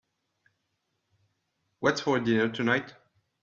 What's 1.79 2.01
for 2.01 2.19
dinner 2.19 2.49
tonight? 2.49 2.95